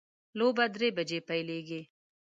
[0.37, 1.81] لوبه درې بجې پیلیږي